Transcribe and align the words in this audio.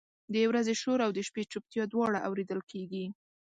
د 0.33 0.35
ورځې 0.49 0.73
شور 0.81 0.99
او 1.05 1.11
د 1.15 1.19
شپې 1.27 1.43
چپتیا 1.51 1.83
دواړه 1.93 2.19
اورېدل 2.27 2.59
کېږي. 2.71 3.05